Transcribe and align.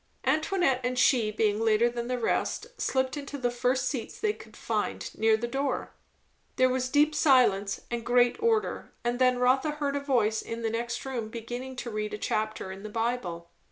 Antoinette 0.25 0.81
and 0.83 0.97
she, 0.97 1.29
being 1.29 1.59
later 1.59 1.87
than 1.87 2.07
the 2.07 2.17
rest, 2.17 2.65
slipped 2.81 3.15
into 3.17 3.37
the 3.37 3.51
first 3.51 3.87
seats 3.87 4.19
they 4.19 4.33
could 4.33 4.57
find, 4.57 5.15
near 5.15 5.37
the 5.37 5.47
door. 5.47 5.93
There 6.55 6.69
was 6.69 6.89
deep 6.89 7.13
silence 7.13 7.81
and 7.91 8.03
great 8.03 8.41
order, 8.41 8.93
and 9.03 9.19
then 9.19 9.37
Rotha 9.37 9.73
heard 9.77 9.95
a 9.95 9.99
voice 9.99 10.41
in 10.41 10.63
the 10.63 10.71
next 10.71 11.05
room 11.05 11.29
beginning 11.29 11.75
to 11.75 11.91
read 11.91 12.15
a 12.15 12.17
chapter 12.17 12.71
in 12.71 12.81
the 12.81 12.89
Bible. 12.89 13.51